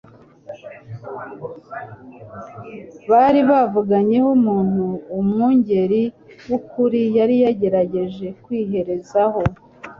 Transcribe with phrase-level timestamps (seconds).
[3.09, 4.85] Bari bavanyeho umuntu
[5.19, 6.01] Umwungeri
[6.49, 9.41] w'ukuri yari yagerageje kwireherezaho.